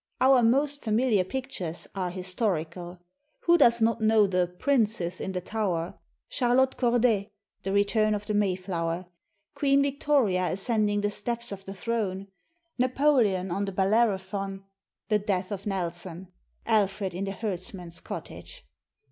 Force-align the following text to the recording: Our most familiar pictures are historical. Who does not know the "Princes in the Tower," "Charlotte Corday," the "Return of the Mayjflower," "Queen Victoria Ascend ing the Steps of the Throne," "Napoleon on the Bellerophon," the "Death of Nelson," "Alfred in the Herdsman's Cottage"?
Our 0.19 0.41
most 0.41 0.81
familiar 0.81 1.23
pictures 1.23 1.87
are 1.93 2.09
historical. 2.09 2.97
Who 3.41 3.55
does 3.55 3.83
not 3.83 4.01
know 4.01 4.25
the 4.25 4.47
"Princes 4.47 5.21
in 5.21 5.31
the 5.31 5.41
Tower," 5.41 5.99
"Charlotte 6.27 6.75
Corday," 6.75 7.29
the 7.61 7.71
"Return 7.71 8.15
of 8.15 8.25
the 8.25 8.33
Mayjflower," 8.33 9.05
"Queen 9.53 9.83
Victoria 9.83 10.53
Ascend 10.53 10.89
ing 10.89 11.01
the 11.01 11.11
Steps 11.11 11.51
of 11.51 11.65
the 11.65 11.75
Throne," 11.75 12.29
"Napoleon 12.79 13.51
on 13.51 13.65
the 13.65 13.71
Bellerophon," 13.71 14.63
the 15.09 15.19
"Death 15.19 15.51
of 15.51 15.67
Nelson," 15.67 16.29
"Alfred 16.65 17.13
in 17.13 17.25
the 17.25 17.31
Herdsman's 17.33 17.99
Cottage"? 17.99 18.65